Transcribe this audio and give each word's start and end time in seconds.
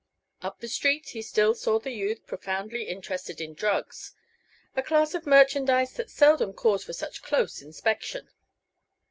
Up 0.41 0.59
the 0.61 0.67
street 0.67 1.09
he 1.09 1.21
still 1.21 1.53
saw 1.53 1.77
the 1.77 1.91
youth 1.91 2.25
profoundly 2.25 2.85
interested 2.85 3.39
in 3.39 3.53
drugs 3.53 4.15
a 4.75 4.81
class 4.81 5.13
of 5.13 5.27
merchandise 5.27 5.93
that 5.93 6.09
seldom 6.09 6.53
calls 6.53 6.83
for 6.83 6.93
such 6.93 7.21
close 7.21 7.61
inspection. 7.61 8.27